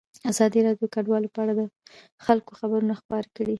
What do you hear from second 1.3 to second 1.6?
په اړه